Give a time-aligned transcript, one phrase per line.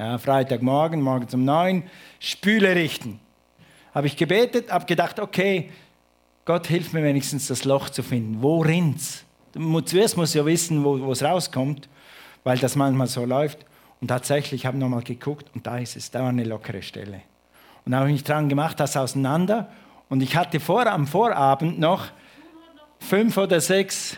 [0.00, 1.82] Ja, Freitagmorgen, morgens um neun,
[2.20, 3.20] Spüle richten.
[3.94, 5.70] Habe ich gebetet, habe gedacht, okay,
[6.46, 8.40] Gott hilft mir wenigstens das Loch zu finden.
[8.40, 9.26] Wo rinnt's?
[9.84, 11.90] Zuerst muss ja wissen, wo es rauskommt,
[12.44, 13.58] weil das manchmal so läuft.
[14.00, 17.20] Und tatsächlich habe ich nochmal geguckt und da ist es, da war eine lockere Stelle.
[17.84, 19.68] Und da habe ich mich dran gemacht, das auseinander.
[20.08, 22.06] Und ich hatte vor, am Vorabend noch
[23.00, 24.16] fünf oder sechs,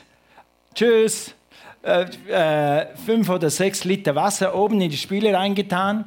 [0.76, 1.34] tschüss,
[1.82, 6.04] äh, fünf oder sechs Liter Wasser oben in die Spüle reingetan,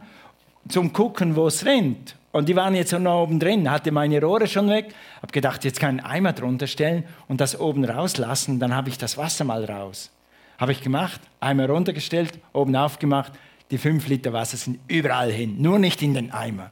[0.70, 2.16] zum Gucken, wo es rennt.
[2.32, 5.80] Und die waren jetzt noch oben drin, hatte meine Rohre schon weg, habe gedacht, jetzt
[5.80, 9.46] kann ich einen Eimer drunter stellen und das oben rauslassen, dann habe ich das Wasser
[9.46, 10.12] mal raus.
[10.58, 13.32] Habe ich gemacht, Eimer runtergestellt, oben aufgemacht,
[13.72, 16.72] die fünf Liter Wasser sind überall hin, nur nicht in den Eimer.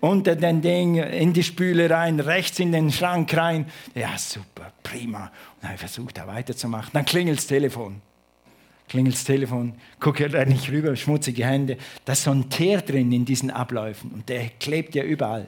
[0.00, 3.66] Unter den Ding, in die Spüle rein, rechts in den Schrank rein.
[3.94, 5.24] Ja, super, prima.
[5.24, 5.30] Und
[5.62, 6.90] dann habe ich versucht, da weiterzumachen.
[6.92, 8.02] Dann klingelt das Telefon
[8.88, 11.78] klingelt das Telefon, gucke da nicht rüber, schmutzige Hände.
[12.04, 15.46] Da ist so ein Teer drin in diesen Abläufen und der klebt ja überall.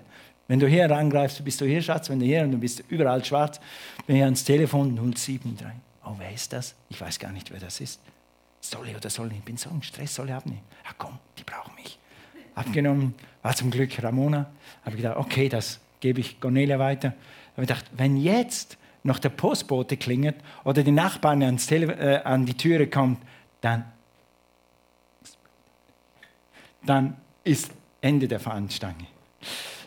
[0.48, 3.24] Wenn du hier rangreifst, bist du hier, Schatz, wenn du hier und du bist überall
[3.24, 3.60] schwarz,
[4.06, 5.66] bin ich ans Telefon 073.
[6.04, 6.74] Oh, wer ist das?
[6.88, 8.00] Ich weiß gar nicht, wer das ist.
[8.60, 9.38] Soll ich oder soll ich?
[9.38, 10.62] Ich bin so im Stress, soll ich abnehmen?
[10.84, 11.98] Ja, komm, die brauchen mich.
[12.54, 14.50] Abgenommen, war zum Glück Ramona.
[14.84, 17.14] Habe gedacht, okay, das gebe ich Cornelia weiter.
[17.52, 22.46] Habe gedacht, wenn jetzt noch der Postbote klingelt oder die Nachbarn ans Tele äh, an
[22.46, 23.18] die Türe kommt,
[23.60, 23.84] dann,
[26.84, 29.06] dann ist Ende der Fahnenstange.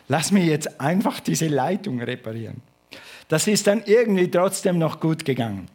[0.08, 2.62] Lass mir jetzt einfach diese Leitung reparieren.
[3.28, 5.68] Das ist dann irgendwie trotzdem noch gut gegangen.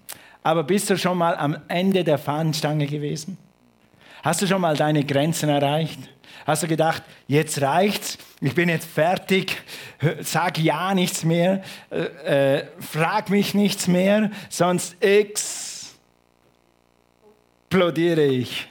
[0.43, 3.37] Aber bist du schon mal am Ende der Fahnenstange gewesen?
[4.25, 5.99] Hast du schon mal deine Grenzen erreicht?
[6.47, 9.61] Hast du gedacht, jetzt reicht's, ich bin jetzt fertig,
[10.21, 14.95] sag ja nichts mehr, äh, äh, frag mich nichts mehr, sonst
[17.69, 18.67] explodiere ich.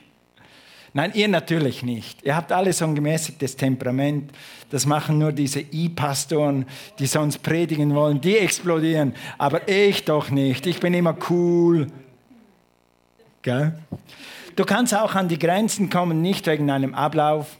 [0.92, 2.24] Nein, ihr natürlich nicht.
[2.24, 4.32] Ihr habt alle so ein gemäßigtes Temperament.
[4.70, 6.66] Das machen nur diese I-Pastoren,
[6.98, 8.20] die sonst predigen wollen.
[8.20, 9.14] Die explodieren.
[9.38, 10.66] Aber ich doch nicht.
[10.66, 11.86] Ich bin immer cool.
[13.42, 13.72] Gell?
[14.56, 17.58] Du kannst auch an die Grenzen kommen, nicht wegen einem Ablauf,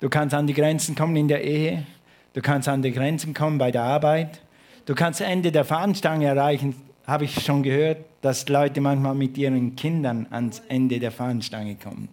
[0.00, 1.84] Du kannst an die Grenzen kommen in der Ehe.
[2.32, 4.40] Du kannst an die Grenzen kommen bei der Arbeit.
[4.86, 6.76] Du kannst Ende der Fahnenstange erreichen.
[7.06, 12.08] Habe ich schon gehört, dass Leute manchmal mit ihren Kindern ans Ende der Fahnenstange kommen.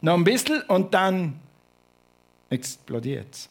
[0.00, 1.34] Noch ein bisschen und dann
[2.50, 3.48] explodiert es.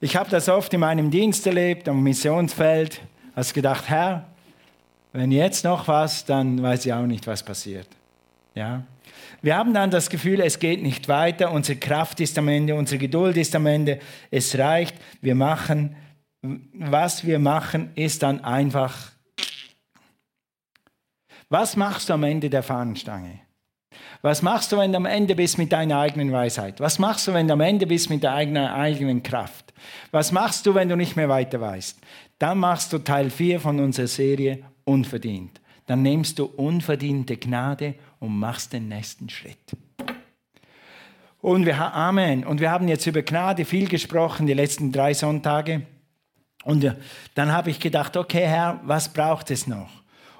[0.00, 3.00] Ich habe das oft in meinem Dienst erlebt, am Missionsfeld.
[3.36, 4.26] Hast gedacht, Herr,
[5.12, 7.88] wenn jetzt noch was, dann weiß ich auch nicht, was passiert.
[8.58, 8.82] Ja?
[9.40, 12.98] Wir haben dann das Gefühl, es geht nicht weiter, unsere Kraft ist am Ende, unsere
[12.98, 14.00] Geduld ist am Ende,
[14.32, 15.94] es reicht, wir machen,
[16.42, 19.12] was wir machen, ist dann einfach.
[21.48, 23.40] Was machst du am Ende der Fahnenstange?
[24.22, 26.80] Was machst du, wenn du am Ende bist mit deiner eigenen Weisheit?
[26.80, 29.72] Was machst du, wenn du am Ende bist mit deiner eigenen Kraft?
[30.10, 32.00] Was machst du, wenn du nicht mehr weiter weißt?
[32.40, 35.60] Dann machst du Teil 4 von unserer Serie unverdient.
[35.86, 39.58] Dann nimmst du unverdiente Gnade und machst den nächsten Schritt.
[41.40, 42.44] Und wir, Amen.
[42.44, 45.82] Und wir haben jetzt über Gnade viel gesprochen, die letzten drei Sonntage.
[46.64, 46.94] Und
[47.34, 49.88] dann habe ich gedacht, okay, Herr, was braucht es noch?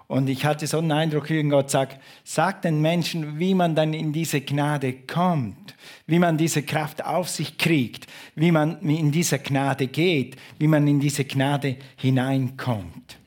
[0.08, 3.92] Und ich hatte so einen Eindruck, wie Gott sagt, sag den Menschen, wie man dann
[3.92, 5.74] in diese Gnade kommt,
[6.06, 10.88] wie man diese Kraft auf sich kriegt, wie man in diese Gnade geht, wie man
[10.88, 13.18] in diese Gnade hineinkommt.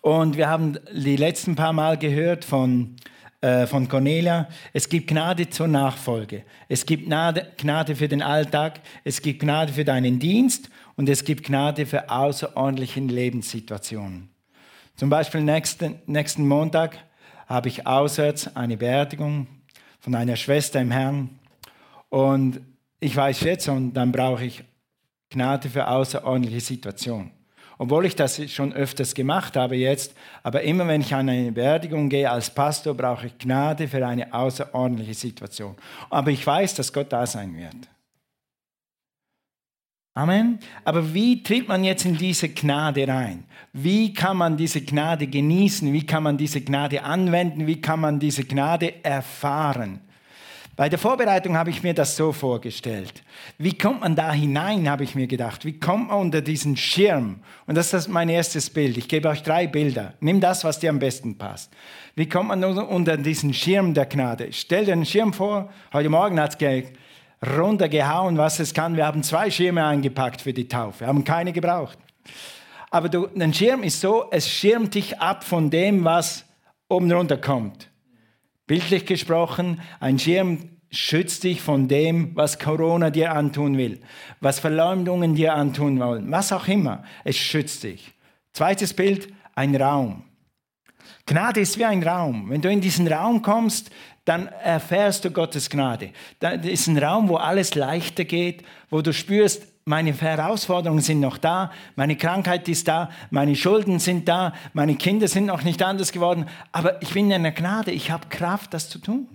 [0.00, 2.96] Und wir haben die letzten paar Mal gehört von,
[3.40, 6.44] äh, von Cornelia, es gibt Gnade zur Nachfolge.
[6.68, 11.24] Es gibt Gnade, Gnade für den Alltag, es gibt Gnade für deinen Dienst und es
[11.24, 14.30] gibt Gnade für außerordentliche Lebenssituationen.
[14.96, 16.98] Zum Beispiel nächsten, nächsten Montag
[17.46, 19.46] habe ich auswärts eine Beerdigung
[20.00, 21.38] von einer Schwester im Herrn.
[22.08, 22.60] Und
[23.00, 24.64] ich weiß jetzt, und dann brauche ich
[25.30, 27.37] Gnade für außerordentliche Situationen
[27.78, 32.08] obwohl ich das schon öfters gemacht habe jetzt, aber immer wenn ich an eine Beerdigung
[32.08, 35.76] gehe als Pastor, brauche ich Gnade für eine außerordentliche Situation.
[36.10, 37.88] Aber ich weiß, dass Gott da sein wird.
[40.14, 40.58] Amen.
[40.84, 43.44] Aber wie tritt man jetzt in diese Gnade rein?
[43.72, 45.92] Wie kann man diese Gnade genießen?
[45.92, 47.68] Wie kann man diese Gnade anwenden?
[47.68, 50.00] Wie kann man diese Gnade erfahren?
[50.78, 53.24] Bei der Vorbereitung habe ich mir das so vorgestellt.
[53.58, 55.64] Wie kommt man da hinein, habe ich mir gedacht.
[55.64, 57.40] Wie kommt man unter diesen Schirm?
[57.66, 58.96] Und das ist mein erstes Bild.
[58.96, 60.14] Ich gebe euch drei Bilder.
[60.20, 61.72] Nimm das, was dir am besten passt.
[62.14, 64.52] Wie kommt man unter diesen Schirm der Gnade?
[64.52, 65.68] Stell dir einen Schirm vor.
[65.92, 66.84] Heute Morgen hat es
[67.44, 68.96] runtergehauen, was es kann.
[68.96, 71.00] Wir haben zwei Schirme eingepackt für die Taufe.
[71.00, 71.98] Wir haben keine gebraucht.
[72.92, 76.44] Aber du, ein Schirm ist so, es schirmt dich ab von dem, was
[76.88, 77.87] oben runter kommt.
[78.68, 84.00] Bildlich gesprochen, ein Schirm schützt dich von dem, was Corona dir antun will,
[84.40, 87.02] was Verleumdungen dir antun wollen, was auch immer.
[87.24, 88.12] Es schützt dich.
[88.52, 90.22] Zweites Bild, ein Raum.
[91.24, 92.50] Gnade ist wie ein Raum.
[92.50, 93.90] Wenn du in diesen Raum kommst,
[94.26, 96.10] dann erfährst du Gottes Gnade.
[96.40, 101.38] Das ist ein Raum, wo alles leichter geht, wo du spürst, meine Herausforderungen sind noch
[101.38, 106.12] da, meine Krankheit ist da, meine Schulden sind da, meine Kinder sind noch nicht anders
[106.12, 109.26] geworden, aber ich bin in der Gnade, ich habe Kraft, das zu tun.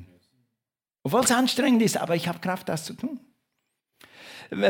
[1.04, 3.20] Obwohl es anstrengend ist, aber ich habe Kraft, das zu tun.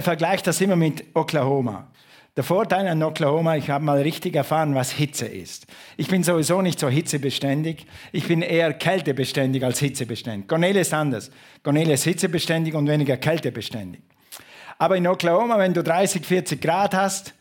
[0.01, 1.91] Vergleicht das immer mit Oklahoma.
[2.35, 5.68] Der Vorteil an Oklahoma, ich habe mal richtig erfahren, was Hitze ist.
[5.97, 7.85] Ich bin sowieso nicht so hitzebeständig.
[8.12, 10.47] Ich bin eher kältebeständig als hitzebeständig.
[10.47, 11.30] Cornelia ist anders.
[11.62, 14.01] Cornelia ist hitzebeständig und weniger kältebeständig.
[14.78, 17.34] Aber in Oklahoma, wenn du 30, 40 Grad hast,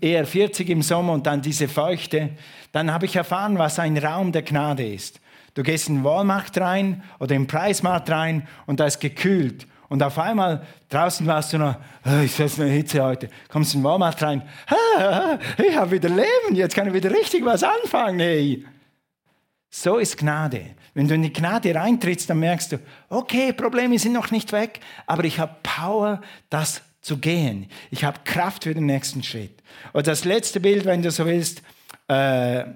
[0.00, 2.30] eher 40 im Sommer und dann diese Feuchte,
[2.72, 5.20] dann habe ich erfahren, was ein Raum der Gnade ist.
[5.54, 9.66] Du gehst in den Walmart rein oder im Preismarkt rein und da ist gekühlt.
[9.88, 13.28] Und auf einmal, draußen warst du noch, oh, ich sehe eine Hitze heute.
[13.48, 14.42] Kommst in den Walmart rein,
[15.58, 18.18] ich habe wieder Leben, jetzt kann ich wieder richtig was anfangen.
[18.18, 18.64] Hey.
[19.76, 20.66] So ist Gnade.
[20.94, 22.78] Wenn du in die Gnade reintrittst, dann merkst du,
[23.08, 27.66] okay, Probleme sind noch nicht weg, aber ich habe Power, das zu gehen.
[27.90, 29.64] Ich habe Kraft für den nächsten Schritt.
[29.92, 31.60] Und das letzte Bild, wenn du so willst,
[32.06, 32.66] äh,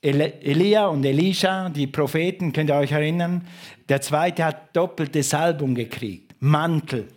[0.00, 3.48] Elia und Elisha, die Propheten, könnt ihr euch erinnern?
[3.88, 6.36] Der zweite hat doppelte Salbung gekriegt.
[6.38, 7.08] Mantel.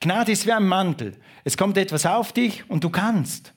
[0.00, 1.14] Gnade ist wie ein Mantel.
[1.44, 3.54] Es kommt etwas auf dich und du kannst.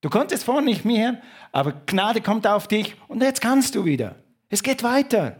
[0.00, 1.20] Du konntest vorher nicht mehr,
[1.52, 4.16] aber Gnade kommt auf dich und jetzt kannst du wieder.
[4.50, 5.36] Es geht weiter.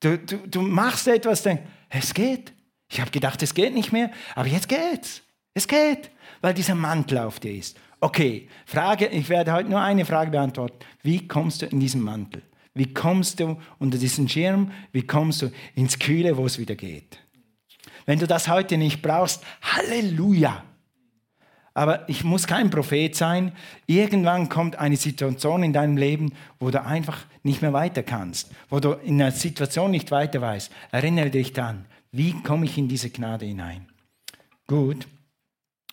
[0.00, 2.52] Du, du, du machst etwas, denkst, es geht.
[2.90, 5.22] Ich habe gedacht, es geht nicht mehr, aber jetzt geht's.
[5.54, 6.10] Es geht,
[6.40, 7.78] weil dieser Mantel auf dir ist.
[8.00, 10.78] Okay, Frage, ich werde heute nur eine Frage beantworten.
[11.02, 12.42] Wie kommst du in diesen Mantel?
[12.74, 14.72] Wie kommst du unter diesen Schirm?
[14.92, 17.18] Wie kommst du ins Kühle, wo es wieder geht?
[18.06, 20.64] Wenn du das heute nicht brauchst, Halleluja!
[21.72, 23.52] Aber ich muss kein Prophet sein.
[23.86, 28.80] Irgendwann kommt eine Situation in deinem Leben, wo du einfach nicht mehr weiter kannst, wo
[28.80, 30.70] du in einer Situation nicht weiter weißt.
[30.90, 33.86] Erinnere dich dann, wie komme ich in diese Gnade hinein?
[34.66, 35.06] Gut.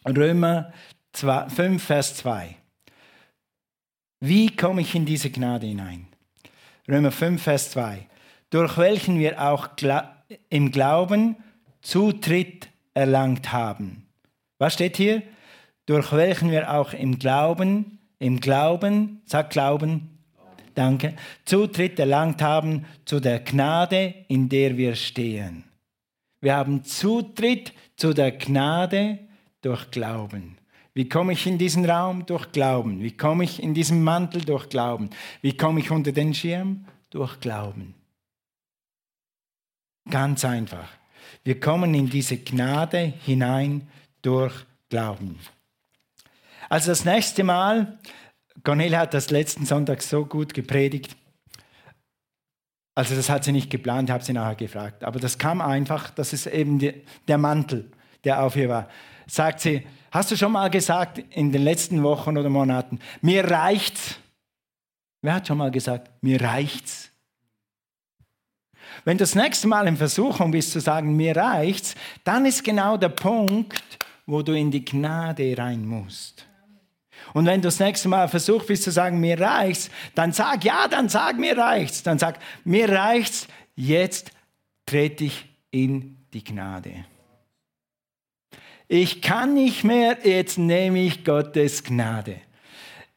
[0.05, 0.73] Römer
[1.13, 2.55] 5, Vers 2.
[4.19, 6.07] Wie komme ich in diese Gnade hinein?
[6.87, 8.07] Römer 5, Vers 2.
[8.49, 9.69] Durch welchen wir auch
[10.49, 11.35] im Glauben
[11.81, 14.07] Zutritt erlangt haben.
[14.57, 15.21] Was steht hier?
[15.87, 20.19] Durch welchen wir auch im Glauben, im Glauben, sag Glauben,
[20.75, 25.63] danke, Zutritt erlangt haben zu der Gnade, in der wir stehen.
[26.41, 29.19] Wir haben Zutritt zu der Gnade
[29.61, 30.57] durch Glauben.
[30.93, 32.25] Wie komme ich in diesen Raum?
[32.25, 33.01] Durch Glauben.
[33.01, 34.43] Wie komme ich in diesen Mantel?
[34.43, 35.09] Durch Glauben.
[35.41, 36.85] Wie komme ich unter den Schirm?
[37.11, 37.93] Durch Glauben.
[40.09, 40.89] Ganz einfach.
[41.43, 43.87] Wir kommen in diese Gnade hinein
[44.21, 44.53] durch
[44.89, 45.39] Glauben.
[46.69, 47.97] Also das nächste Mal,
[48.63, 51.15] Cornelia hat das letzten Sonntag so gut gepredigt.
[52.95, 55.03] Also das hat sie nicht geplant, habe sie nachher gefragt.
[55.03, 56.93] Aber das kam einfach, das ist eben die,
[57.27, 57.91] der Mantel,
[58.23, 58.89] der auf ihr war.
[59.27, 59.85] Sagt sie,
[60.17, 64.15] Hast du schon mal gesagt in den letzten Wochen oder Monaten, mir reicht's?
[65.21, 67.11] Wer hat schon mal gesagt, mir reicht's?
[69.05, 71.93] Wenn du das nächste Mal in Versuchung bist zu sagen, mir reicht's,
[72.23, 76.46] dann ist genau der Punkt, wo du in die Gnade rein musst.
[77.33, 80.87] Und wenn du das nächste Mal versucht bist zu sagen, mir reicht's, dann sag ja,
[80.87, 82.03] dann sag mir reicht's.
[82.03, 84.31] Dann sag, mir reicht's, jetzt
[84.85, 87.05] trete ich in die Gnade.
[88.87, 92.37] Ich kann nicht mehr, jetzt nehme ich Gottes Gnade.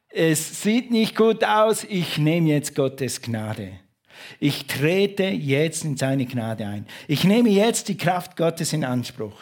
[0.09, 3.79] Es sieht nicht gut aus, ich nehme jetzt Gottes Gnade.
[4.39, 6.85] Ich trete jetzt in seine Gnade ein.
[7.07, 9.41] Ich nehme jetzt die Kraft Gottes in Anspruch.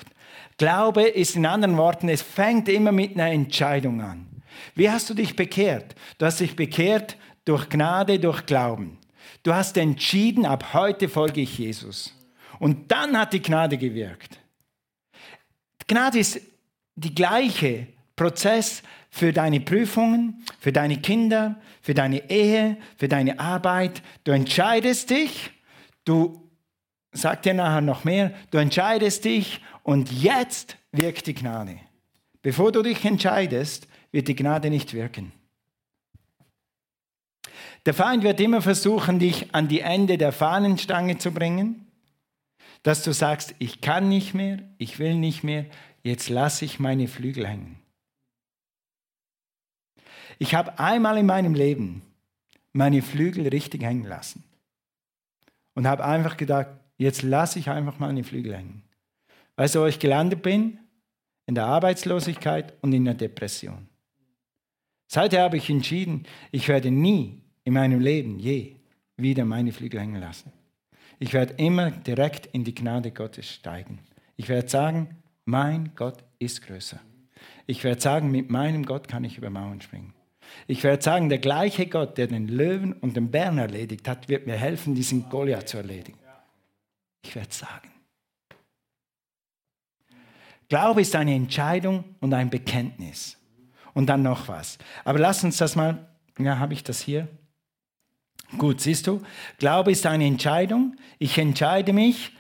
[0.57, 4.28] Glaube ist in anderen Worten, es fängt immer mit einer Entscheidung an.
[4.75, 5.95] Wie hast du dich bekehrt?
[6.17, 8.97] Du hast dich bekehrt durch Gnade, durch Glauben.
[9.43, 12.13] Du hast entschieden, ab heute folge ich Jesus.
[12.59, 14.39] Und dann hat die Gnade gewirkt.
[15.87, 16.41] Gnade ist
[16.95, 24.03] die gleiche Prozess für deine Prüfungen, für deine Kinder, für deine Ehe, für deine Arbeit.
[24.23, 25.51] Du entscheidest dich,
[26.05, 26.49] du,
[27.11, 31.77] sag dir nachher noch mehr, du entscheidest dich und jetzt wirkt die Gnade.
[32.41, 35.31] Bevor du dich entscheidest, wird die Gnade nicht wirken.
[37.85, 41.85] Der Feind wird immer versuchen, dich an die Ende der Fahnenstange zu bringen
[42.83, 45.65] dass du sagst, ich kann nicht mehr, ich will nicht mehr,
[46.03, 47.77] jetzt lasse ich meine Flügel hängen.
[50.37, 52.01] Ich habe einmal in meinem Leben
[52.71, 54.43] meine Flügel richtig hängen lassen
[55.73, 58.83] und habe einfach gedacht, jetzt lasse ich einfach meine Flügel hängen.
[59.57, 60.79] Weißt du, wo ich gelandet bin?
[61.45, 63.89] In der Arbeitslosigkeit und in der Depression.
[65.11, 68.75] Seither habe ich entschieden, ich werde nie in meinem Leben je
[69.17, 70.53] wieder meine Flügel hängen lassen.
[71.17, 73.99] Ich werde immer direkt in die Gnade Gottes steigen.
[74.37, 76.99] Ich werde sagen, mein Gott ist größer.
[77.65, 80.13] Ich werde sagen, mit meinem Gott kann ich über Mauern springen.
[80.67, 84.45] Ich werde sagen, der gleiche Gott, der den Löwen und den Bären erledigt hat, wird
[84.45, 86.19] mir helfen, diesen Goliath zu erledigen.
[87.23, 87.89] Ich werde sagen.
[90.67, 93.39] Glaube ist eine Entscheidung und ein Bekenntnis.
[93.93, 94.77] Und dann noch was.
[95.03, 97.27] Aber lass uns das mal, ja, habe ich das hier?
[98.57, 99.21] Gut, siehst du,
[99.57, 100.95] Glaube ist eine Entscheidung.
[101.19, 102.31] Ich entscheide mich,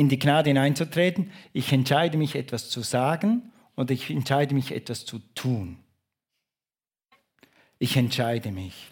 [0.00, 1.30] in die Gnade hineinzutreten.
[1.52, 5.76] Ich entscheide mich, etwas zu sagen und ich entscheide mich, etwas zu tun.
[7.78, 8.88] Ich entscheide mich.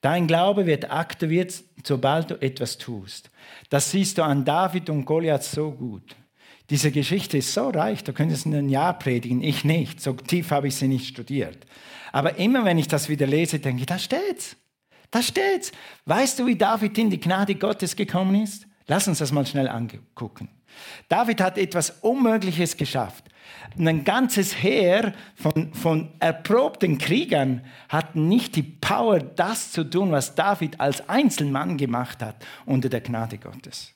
[0.00, 3.30] Dein Glaube wird aktiviert, sobald du etwas tust.
[3.68, 6.16] Das siehst du an David und Goliath so gut.
[6.70, 10.00] Diese Geschichte ist so reich, du könntest in ein Jahr predigen, ich nicht.
[10.00, 11.66] So tief habe ich sie nicht studiert.
[12.12, 14.56] Aber immer wenn ich das wieder lese, denke ich, da steht's.
[15.10, 15.72] Da steht's.
[16.06, 18.68] Weißt du, wie David in die Gnade Gottes gekommen ist?
[18.86, 20.48] Lass uns das mal schnell angucken.
[21.08, 23.24] David hat etwas Unmögliches geschafft.
[23.76, 30.36] Ein ganzes Heer von, von erprobten Kriegern hat nicht die Power, das zu tun, was
[30.36, 33.92] David als Einzelmann gemacht hat unter der Gnade Gottes.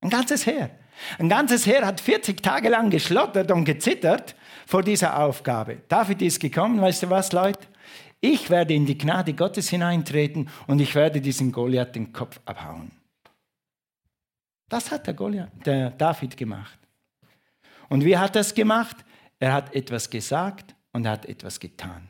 [0.00, 0.70] Ein ganzes Heer.
[1.18, 4.34] Ein ganzes Heer hat 40 Tage lang geschlottert und gezittert
[4.66, 5.78] vor dieser Aufgabe.
[5.88, 7.60] David ist gekommen, weißt du was, Leute?
[8.20, 12.90] Ich werde in die Gnade Gottes hineintreten und ich werde diesen Goliath den Kopf abhauen.
[14.68, 16.78] Das hat der, Goliath, der David gemacht.
[17.88, 18.96] Und wie hat er es gemacht?
[19.38, 22.08] Er hat etwas gesagt und er hat etwas getan.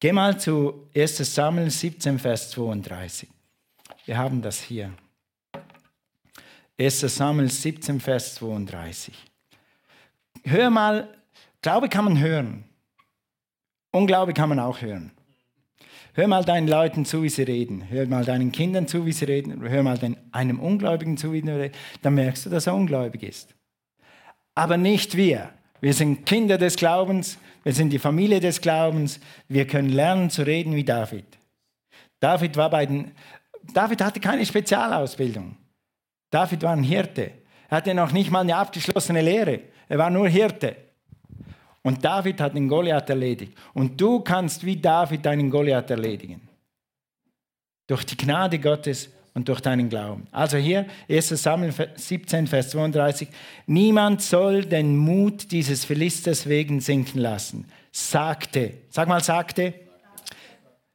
[0.00, 3.28] Geh mal zu 1 Samuel 17, Vers 32.
[4.06, 4.92] Wir haben das hier.
[6.78, 9.14] 1 Samuel 17, Vers 32.
[10.44, 11.08] Hör mal,
[11.64, 12.64] Glaube kann man hören.
[13.90, 15.12] Unglaube kann man auch hören.
[16.12, 17.88] Hör mal deinen Leuten zu, wie sie reden.
[17.88, 19.66] Hör mal deinen Kindern zu, wie sie reden.
[19.66, 21.74] Hör mal den, einem Ungläubigen zu, wie sie reden.
[22.02, 23.54] Dann merkst du, dass er ungläubig ist.
[24.54, 25.54] Aber nicht wir.
[25.80, 27.38] Wir sind Kinder des Glaubens.
[27.62, 29.18] Wir sind die Familie des Glaubens.
[29.48, 31.24] Wir können lernen zu reden wie David.
[32.20, 33.12] David war bei den,
[33.72, 35.56] David hatte keine Spezialausbildung.
[36.34, 37.30] David war ein Hirte.
[37.68, 39.60] Er hatte noch nicht mal eine abgeschlossene Lehre.
[39.88, 40.74] Er war nur Hirte.
[41.82, 43.56] Und David hat den Goliath erledigt.
[43.72, 46.40] Und du kannst wie David deinen Goliath erledigen.
[47.86, 50.26] Durch die Gnade Gottes und durch deinen Glauben.
[50.32, 53.28] Also hier 1 Samuel 17, Vers 32.
[53.66, 57.70] Niemand soll den Mut dieses Philisters wegen sinken lassen.
[57.92, 59.72] Sagte, sag mal, sagte,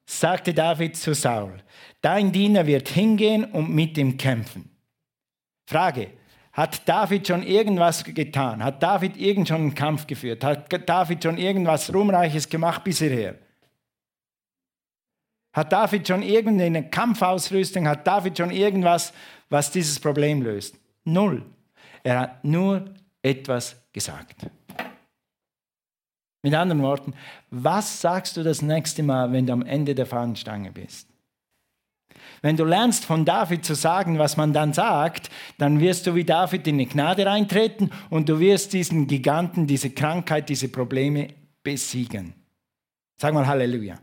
[0.06, 1.62] sagte David zu Saul.
[2.02, 4.70] Dein Diener wird hingehen und mit ihm kämpfen.
[5.70, 6.10] Frage,
[6.54, 8.64] hat David schon irgendwas getan?
[8.64, 10.44] Hat David irgend schon einen Kampf geführt?
[10.44, 13.36] Hat David schon irgendwas Ruhmreiches gemacht bisher?
[15.54, 17.88] Hat David schon irgendeine Kampfausrüstung?
[17.88, 19.14] Hat David schon irgendwas,
[19.50, 20.76] was dieses Problem löst?
[21.04, 21.46] Null.
[22.02, 24.48] Er hat nur etwas gesagt.
[26.42, 27.14] Mit anderen Worten,
[27.52, 31.09] was sagst du das nächste Mal, wenn du am Ende der Fahnenstange bist?
[32.42, 36.24] Wenn du lernst von David zu sagen, was man dann sagt, dann wirst du wie
[36.24, 41.28] David in die Gnade reintreten und du wirst diesen Giganten, diese Krankheit, diese Probleme
[41.64, 42.34] besiegen.
[43.18, 44.00] Sag mal Halleluja.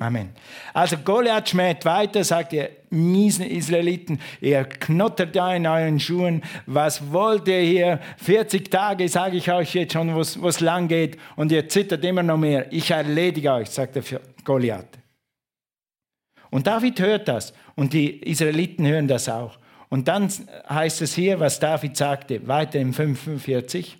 [0.00, 0.30] Amen.
[0.72, 7.12] Also Goliath schmäht weiter, sagt ihr miesen Israeliten, ihr knottert da in euren Schuhen, was
[7.12, 8.00] wollt ihr hier?
[8.18, 12.22] 40 Tage sage ich euch jetzt schon, wo es lang geht und ihr zittert immer
[12.22, 12.72] noch mehr.
[12.72, 14.04] Ich erledige euch, sagt der
[14.44, 14.97] Goliath.
[16.50, 19.58] Und David hört das und die Israeliten hören das auch.
[19.88, 20.28] Und dann
[20.68, 23.96] heißt es hier, was David sagte, weiter im 45.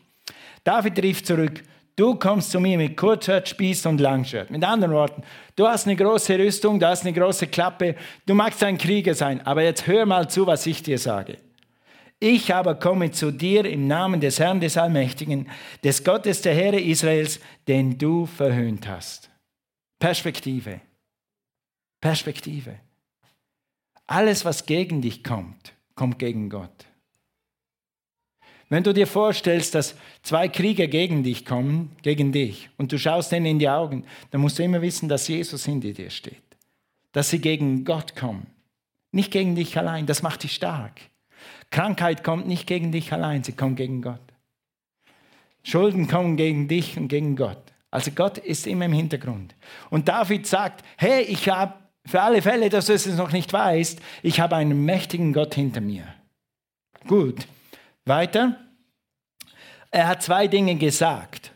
[0.64, 1.62] David rief zurück,
[1.97, 4.50] du kommst zu mir mit Kurzschwert, Spieß und Langschwert.
[4.50, 5.23] Mit anderen Worten,
[5.57, 7.95] du hast eine große Rüstung, du hast eine große Klappe,
[8.26, 11.38] du magst ein Krieger sein, aber jetzt hör mal zu, was ich dir sage.
[12.21, 15.49] Ich aber komme zu dir im Namen des Herrn des Allmächtigen,
[15.85, 17.38] des Gottes der Heere Israels,
[17.69, 19.31] den du verhöhnt hast.
[20.00, 20.81] Perspektive.
[22.00, 22.78] Perspektive.
[24.07, 26.87] Alles, was gegen dich kommt, kommt gegen Gott.
[28.71, 33.33] Wenn du dir vorstellst, dass zwei Krieger gegen dich kommen, gegen dich, und du schaust
[33.33, 36.43] denen in die Augen, dann musst du immer wissen, dass Jesus hinter dir steht.
[37.12, 38.47] Dass sie gegen Gott kommen.
[39.11, 41.00] Nicht gegen dich allein, das macht dich stark.
[41.71, 44.21] Krankheit kommt nicht gegen dich allein, sie kommt gegen Gott.
[45.62, 47.62] Schulden kommen gegen dich und gegen Gott.
[47.90, 49.55] Also Gott ist immer im Hintergrund.
[49.88, 51.75] Und David sagt, hey, ich habe
[52.09, 55.81] für alle Fälle, dass du es noch nicht weißt, ich habe einen mächtigen Gott hinter
[55.81, 56.05] mir.
[57.07, 57.47] Gut,
[58.05, 58.57] Weiter.
[59.91, 61.53] Er hat zwei Dinge gesagt.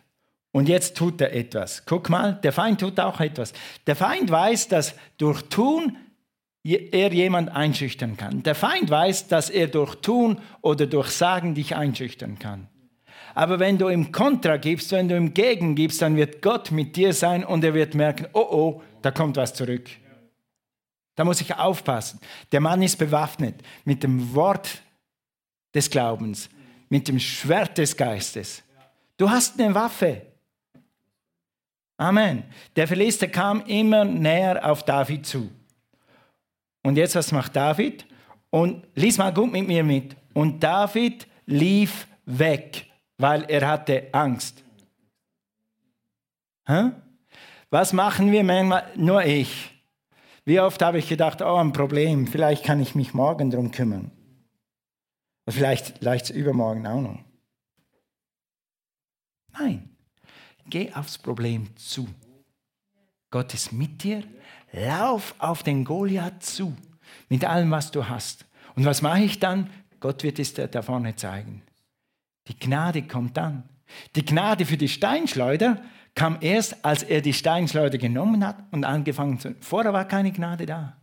[0.52, 1.84] Und jetzt tut er etwas.
[1.86, 3.54] Guck mal, der Feind tut auch etwas.
[3.86, 5.96] Der Feind weiß, dass durch Tun
[6.62, 8.42] er jemand einschüchtern kann.
[8.42, 12.68] Der Feind weiß, dass er durch Tun oder durch Sagen dich einschüchtern kann.
[13.34, 16.96] Aber wenn du im Kontra gibst, wenn du im Gegen gibst, dann wird Gott mit
[16.96, 19.88] dir sein und er wird merken, oh oh, da kommt was zurück.
[21.14, 22.20] Da muss ich aufpassen.
[22.52, 24.82] Der Mann ist bewaffnet mit dem Wort
[25.74, 26.48] des Glaubens,
[26.88, 28.62] mit dem Schwert des Geistes.
[29.16, 30.22] Du hast eine Waffe.
[31.96, 32.44] Amen.
[32.74, 35.50] Der Philister kam immer näher auf David zu.
[36.82, 38.06] Und jetzt, was macht David?
[38.50, 40.16] Und lies mal gut mit mir mit.
[40.34, 42.86] Und David lief weg,
[43.18, 44.62] weil er hatte Angst.
[46.66, 46.90] Hä?
[47.70, 48.90] Was machen wir manchmal?
[48.96, 49.71] Nur ich.
[50.44, 54.10] Wie oft habe ich gedacht, oh, ein Problem, vielleicht kann ich mich morgen darum kümmern.
[55.46, 57.18] Oder vielleicht, vielleicht übermorgen auch noch.
[59.52, 59.90] Nein,
[60.66, 62.08] geh aufs Problem zu.
[63.30, 64.24] Gott ist mit dir.
[64.72, 66.74] Lauf auf den Goliath zu,
[67.28, 68.46] mit allem, was du hast.
[68.74, 69.70] Und was mache ich dann?
[70.00, 71.62] Gott wird es dir da vorne zeigen.
[72.48, 73.68] Die Gnade kommt dann.
[74.16, 75.82] Die Gnade für die Steinschleuder
[76.14, 79.54] kam erst, als er die Steinschleuder genommen hat und angefangen zu.
[79.60, 80.96] Vorher war keine Gnade da.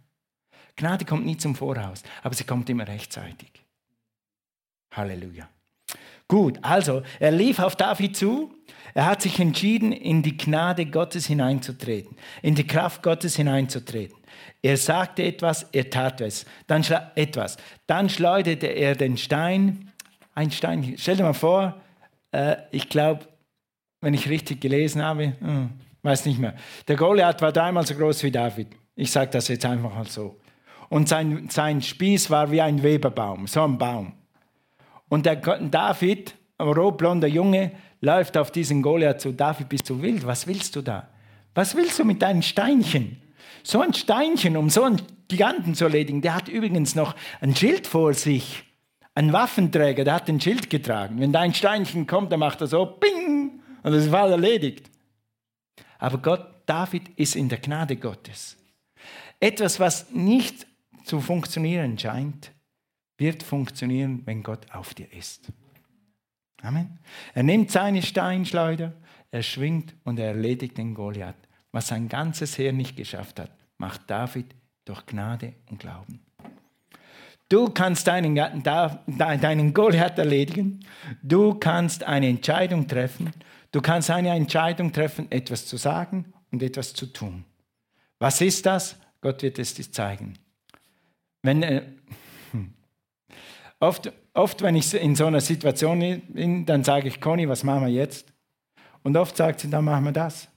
[0.75, 3.51] Gnade kommt nie zum Voraus, aber sie kommt immer rechtzeitig.
[4.93, 5.49] Halleluja.
[6.27, 8.53] Gut, also er lief auf David zu.
[8.93, 14.17] Er hat sich entschieden, in die Gnade Gottes hineinzutreten, in die Kraft Gottes hineinzutreten.
[14.61, 16.45] Er sagte etwas, er tat es.
[16.67, 16.83] Dann
[17.15, 17.57] etwas.
[17.87, 19.91] Dann schleuderte er den Stein.
[20.35, 20.95] Ein Stein.
[20.97, 21.81] Stell dir mal vor,
[22.31, 23.27] äh, ich glaube,
[24.01, 25.69] wenn ich richtig gelesen habe, hm,
[26.03, 26.55] weiß nicht mehr.
[26.87, 28.67] Der Goliath war dreimal so groß wie David.
[28.95, 30.39] Ich sage das jetzt einfach mal so.
[30.89, 34.13] Und sein, sein Spieß war wie ein Weberbaum, so ein Baum.
[35.07, 39.31] Und der David, ein rotblonder Junge, läuft auf diesen Goliath zu.
[39.31, 40.25] David, bist du wild?
[40.25, 41.09] Was willst du da?
[41.53, 43.21] Was willst du mit deinen Steinchen?
[43.63, 46.21] So ein Steinchen, um so einen Giganten zu erledigen.
[46.21, 48.63] Der hat übrigens noch ein Schild vor sich.
[49.15, 51.19] Ein Waffenträger, der hat ein Schild getragen.
[51.19, 54.89] Wenn dein Steinchen kommt, dann macht er so, ping, und das war erledigt.
[55.97, 58.55] Aber Gott, David ist in der Gnade Gottes.
[59.39, 60.67] Etwas, was nicht
[61.03, 62.51] zu funktionieren scheint,
[63.17, 65.51] wird funktionieren, wenn Gott auf dir ist.
[66.61, 66.99] Amen.
[67.33, 68.93] Er nimmt seine Steinschleuder,
[69.31, 71.35] er schwingt und er erledigt den Goliath.
[71.71, 76.19] Was sein ganzes Heer nicht geschafft hat, macht David durch Gnade und Glauben.
[77.49, 80.85] Du kannst deinen, deinen Goliath erledigen.
[81.23, 83.31] Du kannst eine Entscheidung treffen.
[83.71, 87.45] Du kannst eine Entscheidung treffen, etwas zu sagen und etwas zu tun.
[88.17, 88.97] Was ist das?
[89.21, 90.37] Gott wird es dir zeigen.
[91.41, 91.83] Wenn, äh,
[93.79, 97.85] Oft, oft, wenn ich in so einer Situation bin, dann sage ich, Conny, was machen
[97.85, 98.31] wir jetzt?
[99.03, 100.49] Und oft sagt sie, dann machen wir das.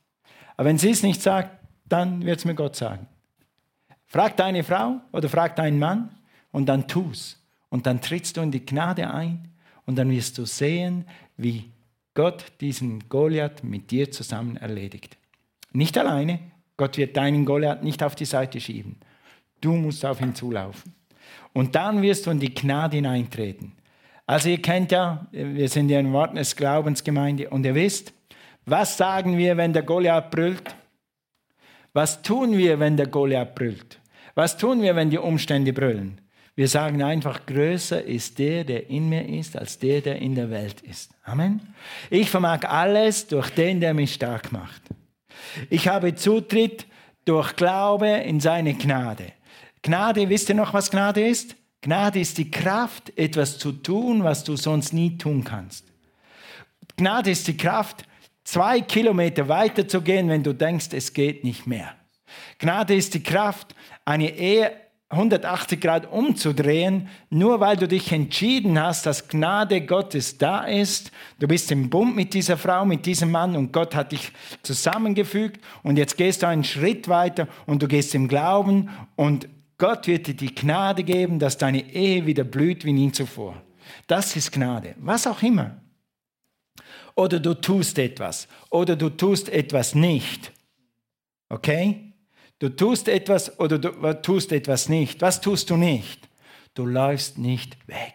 [0.57, 1.51] Aber wenn sie es nicht sagt,
[1.85, 3.07] dann wird es mir Gott sagen.
[4.07, 6.11] Frag deine Frau oder frag deinen Mann
[6.51, 7.41] und dann tu's.
[7.69, 9.49] Und dann trittst du in die Gnade ein
[9.87, 11.71] und dann wirst du sehen, wie
[12.15, 15.17] Gott diesen Goliath mit dir zusammen erledigt.
[15.73, 16.41] Nicht alleine.
[16.77, 18.97] Gott wird deinen Goliath nicht auf die Seite schieben.
[19.61, 20.95] Du musst auf ihn zulaufen.
[21.53, 23.73] Und dann wirst du in die Gnade hineintreten.
[24.27, 28.13] Also ihr kennt ja, wir sind ja in Worten des Glaubensgemeinde und ihr wisst,
[28.65, 30.75] was sagen wir, wenn der Goliath brüllt?
[31.93, 34.01] Was tun wir, wenn der Goliath brüllt?
[34.35, 36.22] Was tun wir, wenn die Umstände brüllen?
[36.55, 40.51] Wir sagen einfach, größer ist der, der in mir ist, als der, der in der
[40.51, 41.11] Welt ist.
[41.25, 41.75] Amen.
[42.11, 44.83] Ich vermag alles durch den, der mich stark macht.
[45.71, 46.87] Ich habe Zutritt
[47.25, 49.33] durch Glaube in seine Gnade.
[49.83, 51.57] Gnade, wisst ihr noch, was Gnade ist?
[51.81, 55.87] Gnade ist die Kraft, etwas zu tun, was du sonst nie tun kannst.
[56.97, 58.05] Gnade ist die Kraft,
[58.45, 61.95] zwei Kilometer weiter zu gehen, wenn du denkst, es geht nicht mehr.
[62.59, 64.73] Gnade ist die Kraft, eine Ehe
[65.13, 71.13] 180 Grad umzudrehen, nur weil du dich entschieden hast, dass Gnade Gottes da ist.
[71.39, 75.63] Du bist im Bund mit dieser Frau, mit diesem Mann und Gott hat dich zusammengefügt
[75.83, 80.29] und jetzt gehst du einen Schritt weiter und du gehst im Glauben und Gott wird
[80.29, 83.61] dir die Gnade geben, dass deine Ehe wieder blüht wie nie zuvor.
[84.07, 84.95] Das ist Gnade.
[84.99, 85.77] Was auch immer.
[87.15, 88.49] Oder du tust etwas.
[88.71, 90.53] Oder du tust etwas nicht.
[91.51, 92.12] Okay?
[92.63, 93.91] Du tust etwas oder du
[94.23, 95.21] tust etwas nicht.
[95.21, 96.29] Was tust du nicht?
[96.75, 98.15] Du läufst nicht weg.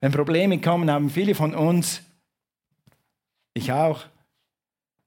[0.00, 2.00] Wenn Probleme kommen, haben viele von uns,
[3.52, 4.06] ich auch,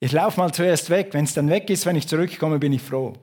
[0.02, 1.16] ich laufe mal zuerst weg.
[1.16, 3.14] Wenn es dann weg ist, wenn ich zurückkomme, bin ich froh.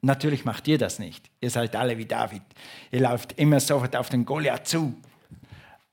[0.00, 1.30] Natürlich macht ihr das nicht.
[1.42, 2.44] Ihr seid alle wie David.
[2.90, 4.94] Ihr lauft immer sofort auf den Goliath zu.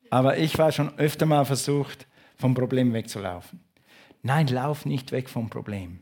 [0.09, 3.68] Aber ich war schon öfter mal versucht, vom Problem wegzulaufen.
[4.21, 5.99] Nein, lauf nicht weg vom Problem.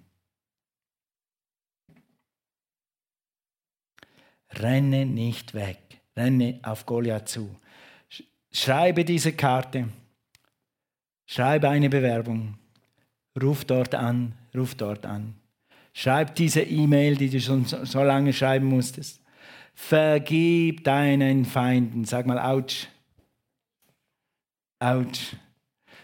[4.51, 6.01] Renne nicht weg.
[6.15, 7.55] Renne auf Goliath zu.
[8.51, 9.89] Schreibe diese Karte.
[11.27, 12.57] Schreibe eine Bewerbung.
[13.39, 14.33] Ruf dort an.
[14.55, 15.35] Ruf dort an.
[15.93, 19.21] Schreib diese E-Mail, die du schon so lange schreiben musstest.
[19.73, 22.05] Vergib deinen Feinden.
[22.05, 22.87] Sag mal, ouch.
[24.79, 25.35] Ouch.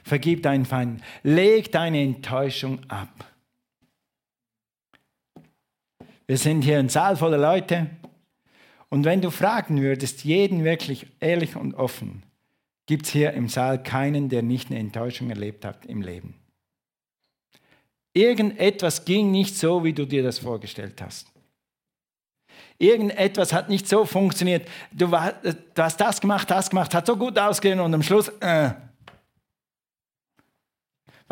[0.03, 1.01] Vergib deinen Feinden.
[1.23, 3.25] Leg deine Enttäuschung ab.
[6.27, 7.89] Wir sind hier ein Saal voller Leute.
[8.89, 12.23] Und wenn du fragen würdest, jeden wirklich ehrlich und offen,
[12.85, 16.35] gibt es hier im Saal keinen, der nicht eine Enttäuschung erlebt hat im Leben.
[18.13, 21.27] Irgendetwas ging nicht so, wie du dir das vorgestellt hast.
[22.77, 24.67] Irgendetwas hat nicht so funktioniert.
[24.91, 28.27] Du, war, du hast das gemacht, das gemacht, hat so gut ausgesehen und am Schluss,
[28.39, 28.71] äh,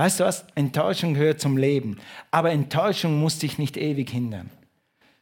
[0.01, 0.45] Weißt du was?
[0.55, 1.99] Enttäuschung gehört zum Leben.
[2.31, 4.49] Aber Enttäuschung muss dich nicht ewig hindern.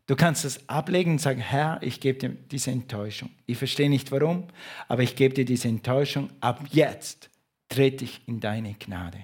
[0.07, 3.29] Du kannst es ablegen und sagen, Herr, ich gebe dir diese Enttäuschung.
[3.45, 4.45] Ich verstehe nicht warum,
[4.87, 6.29] aber ich gebe dir diese Enttäuschung.
[6.39, 7.29] Ab jetzt
[7.67, 9.17] trete ich in deine Gnade.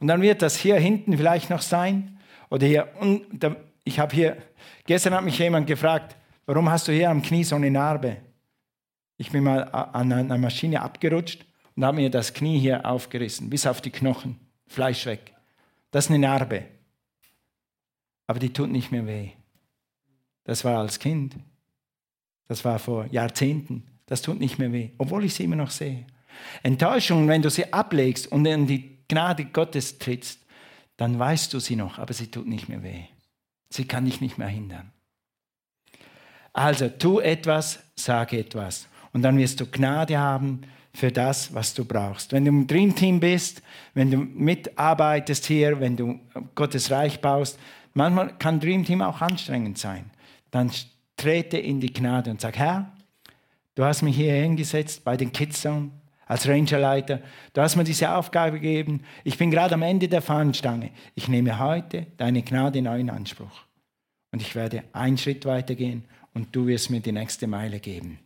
[0.00, 2.18] Und dann wird das hier hinten vielleicht noch sein.
[2.50, 3.24] Oder hier, und
[3.84, 4.36] ich habe hier,
[4.84, 8.18] gestern hat mich jemand gefragt, warum hast du hier am Knie so eine Narbe?
[9.16, 13.66] Ich bin mal an einer Maschine abgerutscht und habe mir das Knie hier aufgerissen, bis
[13.66, 15.34] auf die Knochen, Fleisch weg.
[15.90, 16.64] Das ist eine Narbe.
[18.26, 19.30] Aber die tut nicht mehr weh.
[20.44, 21.36] Das war als Kind.
[22.46, 23.86] Das war vor Jahrzehnten.
[24.06, 26.06] Das tut nicht mehr weh, obwohl ich sie immer noch sehe.
[26.62, 30.40] Enttäuschung, wenn du sie ablegst und in die Gnade Gottes trittst,
[30.96, 33.04] dann weißt du sie noch, aber sie tut nicht mehr weh.
[33.70, 34.92] Sie kann dich nicht mehr hindern.
[36.52, 38.88] Also tu etwas, sage etwas.
[39.12, 42.32] Und dann wirst du Gnade haben für das, was du brauchst.
[42.32, 43.62] Wenn du im Dream Team bist,
[43.94, 46.20] wenn du mitarbeitest hier, wenn du
[46.54, 47.58] Gottes Reich baust,
[47.94, 50.10] manchmal kann Dream Team auch anstrengend sein.
[50.50, 50.70] Dann
[51.16, 52.92] trete in die Gnade und sag, Herr,
[53.74, 55.90] du hast mich hier hingesetzt bei den Kids Zone
[56.26, 57.20] als Rangerleiter.
[57.52, 59.02] Du hast mir diese Aufgabe gegeben.
[59.24, 60.90] Ich bin gerade am Ende der Fahnenstange.
[61.14, 63.64] Ich nehme heute deine Gnade neu in Anspruch.
[64.32, 68.20] Und ich werde einen Schritt weitergehen und du wirst mir die nächste Meile geben.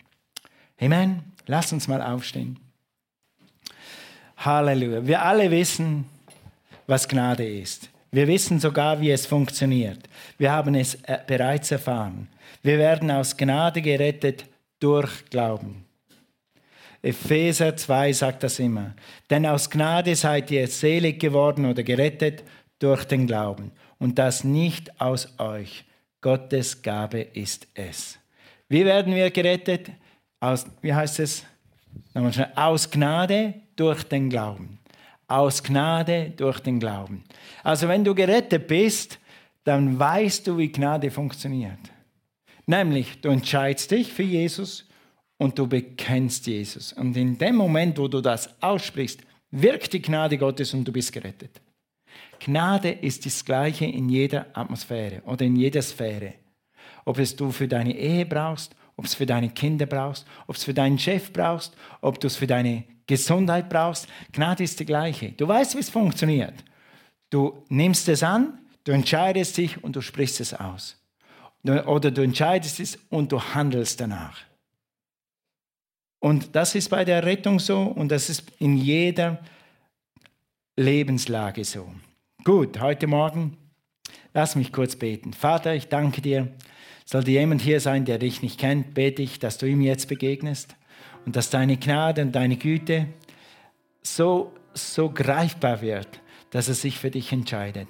[0.78, 1.33] Amen.
[1.46, 2.58] Lass uns mal aufstehen.
[4.36, 5.06] Halleluja.
[5.06, 6.06] Wir alle wissen,
[6.86, 7.88] was Gnade ist.
[8.10, 10.08] Wir wissen sogar, wie es funktioniert.
[10.38, 12.28] Wir haben es äh, bereits erfahren.
[12.62, 14.44] Wir werden aus Gnade gerettet
[14.78, 15.84] durch Glauben.
[17.02, 18.94] Epheser 2 sagt das immer.
[19.28, 22.44] Denn aus Gnade seid ihr selig geworden oder gerettet
[22.78, 23.72] durch den Glauben.
[23.98, 25.84] Und das nicht aus euch.
[26.20, 28.18] Gottes Gabe ist es.
[28.68, 29.90] Wie werden wir gerettet?
[30.44, 31.44] Aus, wie heißt es?
[32.54, 34.78] Aus Gnade durch den Glauben.
[35.26, 37.24] Aus Gnade durch den Glauben.
[37.62, 39.18] Also wenn du gerettet bist,
[39.64, 41.78] dann weißt du, wie Gnade funktioniert.
[42.66, 44.86] Nämlich, du entscheidest dich für Jesus
[45.38, 46.92] und du bekennst Jesus.
[46.92, 51.12] Und in dem Moment, wo du das aussprichst, wirkt die Gnade Gottes und du bist
[51.12, 51.60] gerettet.
[52.40, 56.34] Gnade ist das Gleiche in jeder Atmosphäre oder in jeder Sphäre.
[57.04, 60.64] Ob es du für deine Ehe brauchst ob es für deine Kinder brauchst, ob es
[60.64, 64.08] für deinen Chef brauchst, ob du es für deine Gesundheit brauchst.
[64.32, 65.32] Gnade ist die gleiche.
[65.32, 66.54] Du weißt, wie es funktioniert.
[67.30, 71.00] Du nimmst es an, du entscheidest dich und du sprichst es aus.
[71.64, 74.38] Oder du entscheidest es und du handelst danach.
[76.20, 79.42] Und das ist bei der Rettung so und das ist in jeder
[80.76, 81.92] Lebenslage so.
[82.44, 83.56] Gut, heute Morgen,
[84.32, 85.32] lass mich kurz beten.
[85.32, 86.52] Vater, ich danke dir
[87.04, 90.74] sollte jemand hier sein, der dich nicht kennt, bete ich, dass du ihm jetzt begegnest
[91.26, 93.06] und dass deine Gnade und deine Güte
[94.02, 97.88] so, so greifbar wird, dass er sich für dich entscheidet.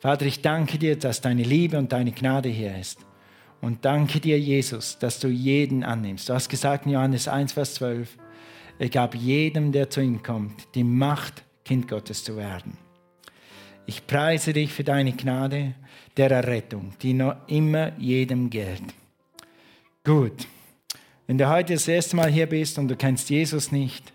[0.00, 3.00] Vater, ich danke dir, dass deine Liebe und deine Gnade hier ist.
[3.60, 6.28] Und danke dir, Jesus, dass du jeden annimmst.
[6.28, 8.16] Du hast gesagt in Johannes 1, Vers 12,
[8.78, 12.78] er gab jedem, der zu ihm kommt, die Macht, Kind Gottes zu werden.
[13.88, 15.72] Ich preise dich für deine Gnade
[16.18, 18.82] der Errettung, die noch immer jedem gilt.
[20.04, 20.46] Gut,
[21.26, 24.12] wenn du heute das erste Mal hier bist und du kennst Jesus nicht,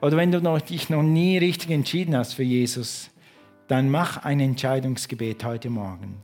[0.00, 3.10] oder wenn du noch, dich noch nie richtig entschieden hast für Jesus,
[3.66, 6.22] dann mach ein Entscheidungsgebet heute Morgen.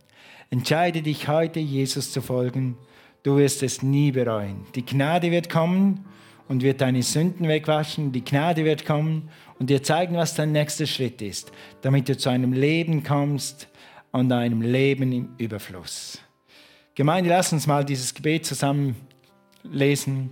[0.50, 2.78] Entscheide dich heute, Jesus zu folgen.
[3.24, 4.66] Du wirst es nie bereuen.
[4.76, 6.04] Die Gnade wird kommen
[6.46, 8.12] und wird deine Sünden wegwaschen.
[8.12, 12.28] Die Gnade wird kommen und dir zeigen, was dein nächster Schritt ist, damit du zu
[12.28, 13.68] einem Leben kommst
[14.12, 16.18] und einem Leben im Überfluss.
[16.94, 18.96] Gemeinde, lass uns mal dieses Gebet zusammen
[19.64, 20.30] lesen.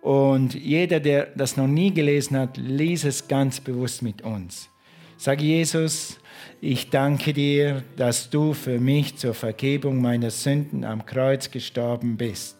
[0.00, 4.68] Und jeder, der das noch nie gelesen hat, lies es ganz bewusst mit uns.
[5.16, 6.20] Sag Jesus,
[6.60, 12.56] ich danke dir, dass du für mich zur Vergebung meiner Sünden am Kreuz gestorben bist.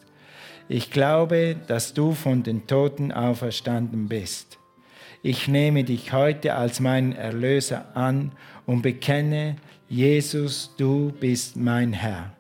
[0.69, 4.58] Ich glaube, dass du von den Toten auferstanden bist.
[5.23, 8.31] Ich nehme dich heute als meinen Erlöser an
[8.67, 9.57] und bekenne,
[9.89, 12.33] Jesus, du bist mein Herr.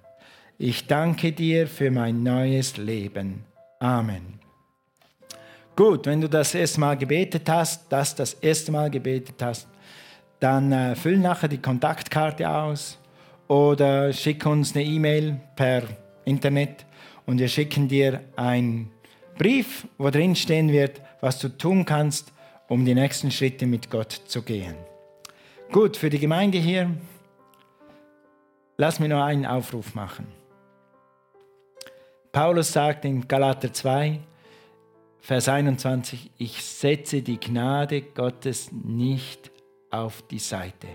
[0.59, 3.45] Ich danke dir für mein neues Leben.
[3.81, 4.38] Amen.
[5.75, 9.67] Gut, wenn du das erste Mal gebetet hast, das das erste Mal gebetet hast,
[10.38, 12.99] dann äh, füll nachher die Kontaktkarte aus
[13.49, 15.83] oder schick uns eine E-Mail per
[16.25, 16.87] Internet
[17.27, 18.91] und wir schicken dir einen
[19.37, 22.33] Brief, wo drin stehen wird, was du tun kannst,
[22.68, 24.76] um die nächsten Schritte mit Gott zu gehen.
[25.72, 26.90] Gut, für die Gemeinde hier,
[28.76, 30.26] lass mir noch einen Aufruf machen.
[32.33, 34.20] Paulus sagt in Galater 2,
[35.20, 39.50] Vers 21, ich setze die Gnade Gottes nicht
[39.90, 40.87] auf die Seite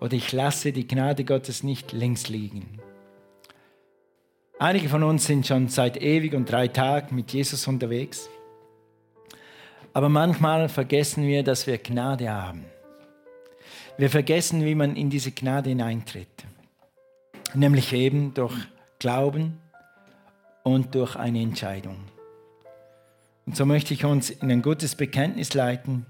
[0.00, 2.80] oder ich lasse die Gnade Gottes nicht links liegen.
[4.58, 8.28] Einige von uns sind schon seit ewig und drei Tagen mit Jesus unterwegs,
[9.92, 12.64] aber manchmal vergessen wir, dass wir Gnade haben.
[13.96, 16.44] Wir vergessen, wie man in diese Gnade hineintritt,
[17.54, 18.54] nämlich eben durch
[18.98, 19.58] Glauben
[20.62, 21.96] und durch eine Entscheidung.
[23.46, 26.06] Und so möchte ich uns in ein gutes Bekenntnis leiten,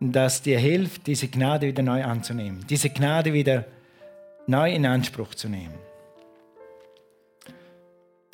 [0.00, 3.64] das dir hilft, diese Gnade wieder neu anzunehmen, diese Gnade wieder
[4.46, 5.74] neu in Anspruch zu nehmen.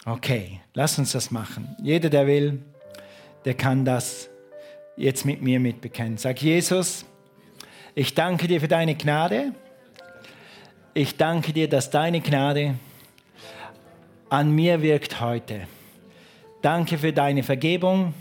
[0.05, 1.75] Okay, lass uns das machen.
[1.83, 2.63] Jeder, der will,
[3.45, 4.29] der kann das
[4.97, 6.19] jetzt mit mir mitbekennen.
[6.19, 7.05] Sag Jesus,
[7.95, 9.53] ich danke dir für deine Gnade.
[10.95, 12.75] Ich danke dir, dass deine Gnade
[14.31, 15.63] an mir wirkt heute.
[16.63, 18.15] Danke für deine Vergebung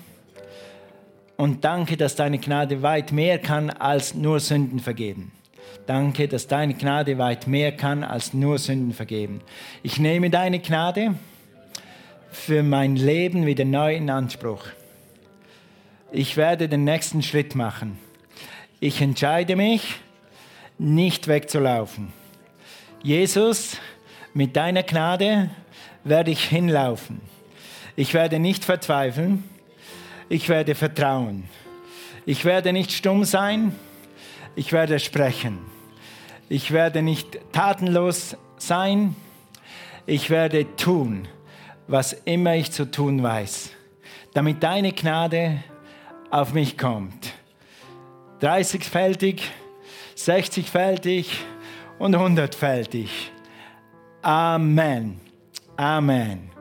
[1.37, 5.31] und danke, dass deine Gnade weit mehr kann als nur Sünden vergeben.
[5.85, 9.41] Danke, dass deine Gnade weit mehr kann als nur Sünden vergeben.
[9.81, 11.15] Ich nehme deine Gnade
[12.31, 14.65] für mein Leben wieder neu in Anspruch.
[16.15, 17.97] Ich werde den nächsten Schritt machen.
[18.79, 19.95] Ich entscheide mich,
[20.77, 22.13] nicht wegzulaufen.
[23.01, 23.77] Jesus,
[24.35, 25.49] mit deiner Gnade
[26.03, 27.19] werde ich hinlaufen.
[27.95, 29.43] Ich werde nicht verzweifeln.
[30.29, 31.45] Ich werde vertrauen.
[32.27, 33.75] Ich werde nicht stumm sein.
[34.55, 35.57] Ich werde sprechen.
[36.47, 39.15] Ich werde nicht tatenlos sein.
[40.05, 41.27] Ich werde tun,
[41.87, 43.71] was immer ich zu tun weiß,
[44.35, 45.63] damit deine Gnade
[46.33, 47.33] auf mich kommt.
[48.41, 49.41] 30-fältig,
[50.17, 51.27] 60-fältig
[51.99, 53.09] und 100-fältig.
[54.23, 55.21] Amen.
[55.77, 56.52] Amen.